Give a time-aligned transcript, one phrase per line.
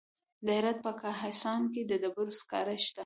[0.45, 2.99] د هرات په کهسان کې د ډبرو سکاره شته.